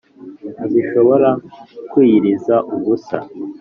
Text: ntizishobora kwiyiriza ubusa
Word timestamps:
ntizishobora 0.55 1.29
kwiyiriza 1.89 2.55
ubusa 2.75 3.17